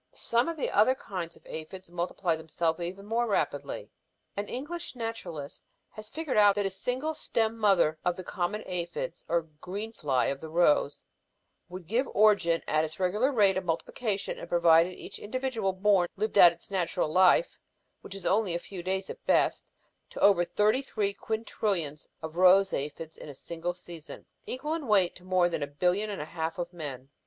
[0.15, 3.91] "Some other kinds of aphids multiply themselves even more rapidly.
[4.35, 9.23] An English naturalist has figured out that a single stem mother of the common aphis,
[9.27, 11.05] or 'greenfly' of the rose,
[11.69, 16.39] would give origin, at its regular rate of multiplication and provided each individual born lived
[16.39, 17.59] out its natural life,
[18.01, 19.69] which is only a few days at best,
[20.09, 25.15] to over thirty three quintrillions of rose aphids in a single season, equal in weight
[25.15, 27.11] to more than a billion and a half of men.